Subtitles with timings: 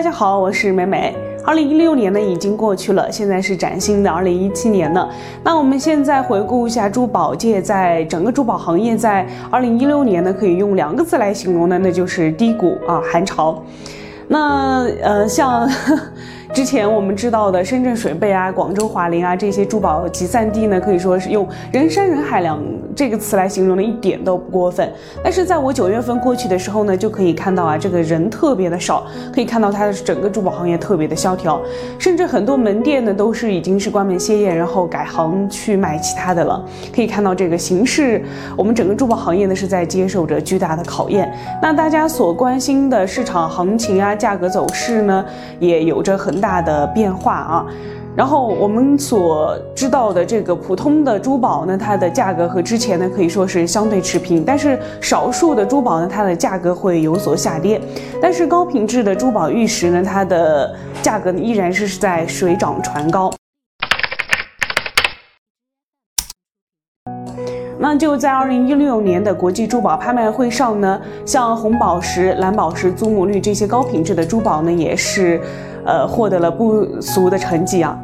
[0.00, 1.14] 大家好，我是美美。
[1.44, 5.06] 二零一六年呢已经过去了，现在是崭新的二零一七年了。
[5.44, 13.62] 那我们现在回顾一下珠宝界，在整个珠宝行业在二零一六年呢，可以用两个字来形容呢，那就是低谷啊，寒潮。
[14.26, 15.68] 那呃，像。
[16.52, 22.60] 之前我们知道的深圳水贝啊、广州华林啊这些珠宝集散地呢，可以说是用人山人海两
[22.94, 24.92] 这个词来形容的，一点都不过分。
[25.22, 31.60] 但是在我九月份过去的时候呢，就可以看到啊，这个人特别的少，可以看到它的整个珠宝行业特别的萧条，
[32.00, 36.60] 甚至很多门店呢都是已经是关门歇业，然后改行去卖其他的了。
[36.92, 38.24] 可以看到这个形势，
[38.56, 41.32] 我们整个珠宝行业呢是在接受着巨大的考验。
[41.62, 45.24] 那大家所关心的市场行情啊、价格走势呢，
[45.60, 46.39] 也有着很。
[46.40, 47.66] 大的变化啊，
[48.16, 57.80] 然后我们所知道的这个普通的珠宝呢，它的价格和之前呢可以说是相对持平，但是少数的珠宝呢，它的价格会有所下跌，
[58.20, 63.30] 但是高品质的珠宝玉石呢，它的价格依然是在水涨船高。
[67.80, 75.40] 那就在二零一六年的国际珠宝拍卖会上呢，像红宝石、蓝宝石、祖母绿这些高品质的珠宝呢，也是。
[75.82, 77.98] 呃，获得了不俗的成绩啊！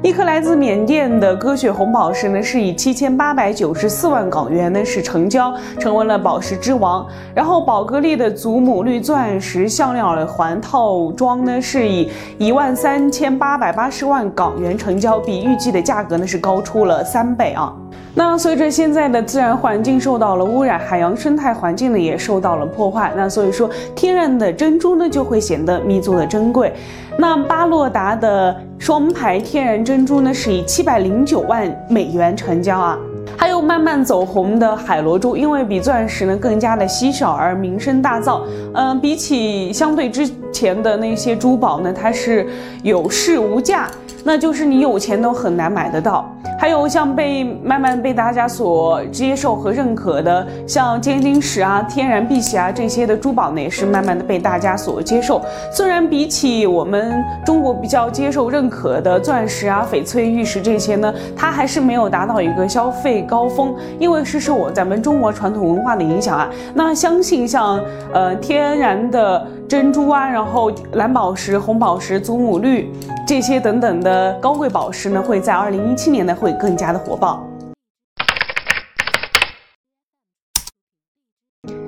[0.00, 7.04] 一颗来自缅甸的鸽血红宝石呢，是以七千八百九十四万港元呢是成交，成为了宝石之王。
[7.34, 17.74] 然后宝格丽的祖母绿钻石项链耳环套装呢，是以一万三千八百八十万港元成交，比预计的价格呢是高出了三倍啊！
[18.14, 26.72] 那随着现在的自然环境受到了污染，海洋生态环境呢也受到了破坏，那所以说天然的珍珠呢就会显得弥足的珍贵。
[27.20, 32.98] 那巴洛达的双排天然珍珠呢是以七百零九万美元成交啊。
[33.38, 38.42] 还有慢慢走红的海螺珠，因为比钻石呢更加的稀少而名声大噪。
[38.74, 42.46] 嗯，比起相对之前的那些珠宝呢，它是
[42.82, 43.88] 有市无价。
[44.22, 46.30] 那就是你有钱都很难买得到。
[46.58, 55.40] 还有像被慢慢被大家所接受和认可的，像尖晶石啊、天然碧玺啊这些的珠宝呢，也是慢慢的被大家所接受。
[55.70, 66.50] 虽然比起我们中国比较接受认可的钻石啊、翡翠、玉石这些呢，它还是没有达到一个消费高峰，因为是受我咱们中国传统文化的影响啊。
[66.74, 67.80] 那相信像
[68.12, 72.92] 呃天然的珍珠啊，然后蓝宝石、红宝石、祖母绿。
[73.26, 77.46] 这些等等的高贵宝石呢，会在二零一七年呢会会更加的火爆。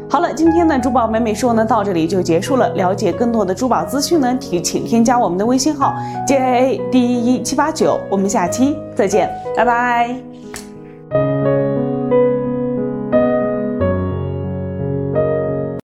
[0.08, 2.68] 好了，今天的珠宝美美说呢到这里就结束了。
[2.74, 5.94] 了解更多的珠宝资讯呢，提请添加我们的微信号
[6.26, 7.98] J A A D 一七八九。
[8.10, 10.29] 我们下期再见，拜拜。